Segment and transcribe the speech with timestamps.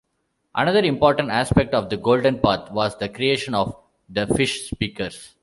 [0.55, 3.75] Another important aspect of the Golden Path was the creation of
[4.09, 5.35] the Fish Speakers.